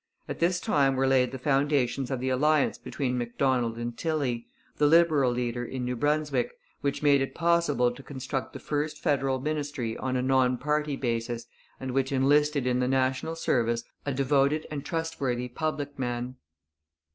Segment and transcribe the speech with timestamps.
[0.27, 4.87] At this time were laid the foundations of the alliance between Macdonald and Tilley, the
[4.87, 9.95] Liberal leader in New Brunswick, which made it possible to construct the first federal ministry
[9.99, 11.45] on a non party basis
[11.79, 16.37] and which enlisted in the national service a devoted and trustworthy public man.